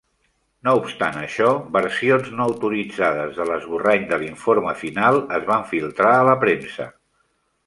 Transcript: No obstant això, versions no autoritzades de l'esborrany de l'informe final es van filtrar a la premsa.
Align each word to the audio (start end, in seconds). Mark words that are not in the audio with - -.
No 0.67 0.71
obstant 0.77 1.17
això, 1.23 1.49
versions 1.75 2.31
no 2.39 2.47
autoritzades 2.53 3.37
de 3.41 3.47
l'esborrany 3.51 4.09
de 4.15 4.19
l'informe 4.25 4.75
final 4.81 5.21
es 5.41 5.47
van 5.53 5.69
filtrar 5.75 6.17
a 6.21 6.27
la 6.31 6.39
premsa. 6.47 6.91